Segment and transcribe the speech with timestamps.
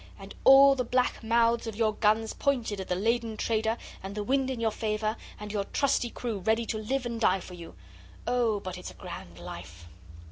[0.17, 4.23] And all the black mouths of your guns pointed at the laden trader and the
[4.23, 7.75] wind in your favour, and your trusty crew ready to live and die for you!
[8.25, 9.85] Oh but it's a grand life!